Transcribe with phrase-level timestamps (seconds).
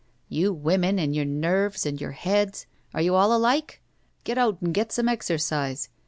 [0.29, 2.65] "You women and your nerves and your heads!
[2.91, 3.83] Are you all alike?
[4.23, 5.89] Get out and get some exercise.